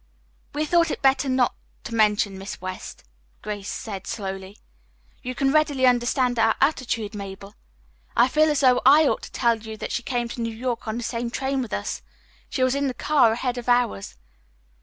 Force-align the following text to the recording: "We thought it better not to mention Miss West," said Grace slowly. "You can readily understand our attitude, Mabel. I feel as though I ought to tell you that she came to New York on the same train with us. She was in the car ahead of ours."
"We 0.55 0.65
thought 0.65 0.89
it 0.89 1.03
better 1.03 1.29
not 1.29 1.53
to 1.83 1.93
mention 1.93 2.39
Miss 2.39 2.59
West," 2.59 3.03
said 3.03 3.41
Grace 3.43 4.07
slowly. 4.09 4.57
"You 5.21 5.35
can 5.35 5.53
readily 5.53 5.85
understand 5.85 6.39
our 6.39 6.55
attitude, 6.59 7.13
Mabel. 7.13 7.53
I 8.17 8.27
feel 8.27 8.49
as 8.49 8.61
though 8.61 8.81
I 8.83 9.05
ought 9.07 9.21
to 9.21 9.31
tell 9.31 9.59
you 9.59 9.77
that 9.77 9.91
she 9.91 10.01
came 10.01 10.27
to 10.29 10.41
New 10.41 10.55
York 10.55 10.87
on 10.87 10.97
the 10.97 11.03
same 11.03 11.29
train 11.29 11.61
with 11.61 11.71
us. 11.71 12.01
She 12.49 12.63
was 12.63 12.73
in 12.73 12.87
the 12.87 12.95
car 12.95 13.33
ahead 13.33 13.59
of 13.59 13.69
ours." 13.69 14.17